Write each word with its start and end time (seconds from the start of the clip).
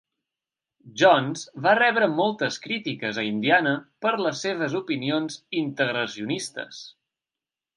Jones 1.01 1.43
va 1.65 1.73
rebre 1.79 2.07
moltes 2.21 2.57
crítiques 2.65 3.19
a 3.19 3.25
Indiana 3.27 3.75
per 4.07 4.15
les 4.25 4.41
seves 4.47 4.79
opinions 4.83 5.39
integracionistes. 5.63 6.81